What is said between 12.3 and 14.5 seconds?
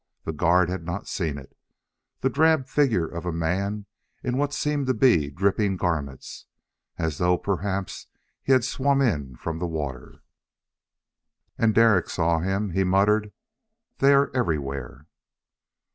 him. He muttered, "They are